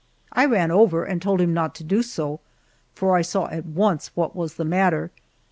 I 0.33 0.47
ran 0.47 0.71
over 0.71 1.03
and 1.03 1.21
told 1.21 1.41
him 1.41 1.53
not 1.53 1.75
to 1.75 1.83
do 1.83 2.01
so, 2.01 2.39
for 2.95 3.15
I 3.15 3.21
saw 3.21 3.45
at 3.49 3.67
once 3.67 4.09
what 4.15 4.35
was 4.35 4.55
the 4.55 4.65
matter. 4.65 5.11